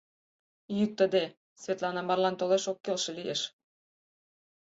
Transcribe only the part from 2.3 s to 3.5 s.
толаш ок келше лиеш.